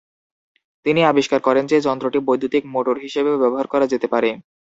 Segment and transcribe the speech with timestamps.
[0.85, 4.29] তিনি আবিষ্কার করেন যে, যন্ত্রটি বৈদ্যুতিক মোটর হিসেবেও ব্যবহার করা যেতে পারে।